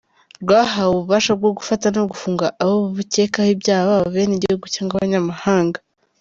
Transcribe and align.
Rwahawe 0.43 0.91
ububasha 0.95 1.31
bwo 1.39 1.51
gufata 1.57 1.85
no 1.95 2.03
gufunga 2.11 2.45
abo 2.61 2.75
bukekaho 2.95 3.49
ibyaha, 3.55 3.85
baba 3.89 4.05
abenegihugu 4.09 4.65
cyangwa 4.73 4.93
abanyamahanga. 4.95 5.79